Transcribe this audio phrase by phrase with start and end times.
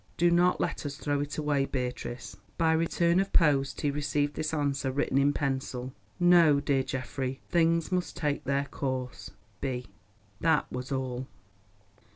[0.17, 4.51] Do not let us throw it away, Beatrice." By return of post he received this
[4.51, 5.93] answer written in pencil.
[6.19, 7.39] "No, dear Geoffrey.
[7.49, 9.85] Things must take their course.—B."
[10.39, 11.27] That was all.